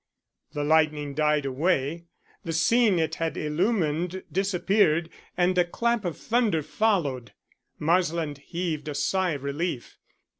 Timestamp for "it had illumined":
2.97-4.23